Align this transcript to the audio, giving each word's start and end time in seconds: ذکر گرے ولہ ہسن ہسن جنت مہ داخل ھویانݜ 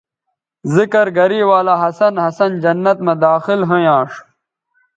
ذکر 0.75 1.05
گرے 1.17 1.41
ولہ 1.49 1.75
ہسن 1.81 2.13
ہسن 2.23 2.51
جنت 2.63 2.97
مہ 3.05 3.13
داخل 3.23 3.59
ھویانݜ 3.69 4.11